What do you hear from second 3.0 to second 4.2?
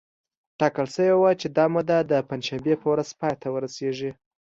پای ته ورسېږي